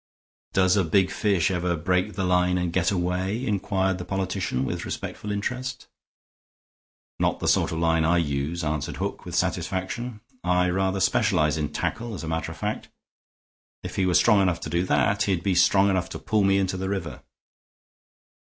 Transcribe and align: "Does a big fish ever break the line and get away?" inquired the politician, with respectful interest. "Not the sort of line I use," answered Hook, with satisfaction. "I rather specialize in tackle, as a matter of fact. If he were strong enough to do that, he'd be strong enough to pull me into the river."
"Does 0.53 0.75
a 0.77 0.83
big 0.83 1.11
fish 1.11 1.51
ever 1.51 1.75
break 1.75 2.13
the 2.13 2.23
line 2.23 2.57
and 2.57 2.73
get 2.73 2.89
away?" 2.89 3.45
inquired 3.45 3.99
the 3.99 4.03
politician, 4.03 4.65
with 4.65 4.83
respectful 4.83 5.31
interest. 5.31 5.85
"Not 7.19 7.39
the 7.39 7.47
sort 7.47 7.71
of 7.71 7.77
line 7.77 8.03
I 8.03 8.17
use," 8.17 8.63
answered 8.63 8.97
Hook, 8.97 9.25
with 9.25 9.35
satisfaction. 9.35 10.21
"I 10.43 10.69
rather 10.71 10.99
specialize 10.99 11.55
in 11.55 11.69
tackle, 11.71 12.15
as 12.15 12.23
a 12.23 12.27
matter 12.27 12.51
of 12.51 12.57
fact. 12.57 12.89
If 13.83 13.95
he 13.95 14.07
were 14.07 14.15
strong 14.15 14.41
enough 14.41 14.59
to 14.61 14.71
do 14.71 14.83
that, 14.85 15.21
he'd 15.29 15.43
be 15.43 15.53
strong 15.53 15.87
enough 15.91 16.09
to 16.09 16.17
pull 16.17 16.43
me 16.43 16.57
into 16.57 16.77
the 16.77 16.89
river." 16.89 17.21